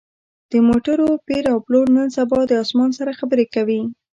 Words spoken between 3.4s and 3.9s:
کوي